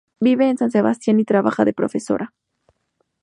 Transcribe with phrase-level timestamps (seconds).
[0.19, 2.33] Vive en San Sebastián y trabaja de profesora.